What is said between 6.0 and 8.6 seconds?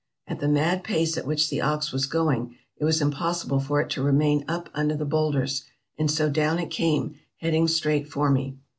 so down it came, heading straight for me.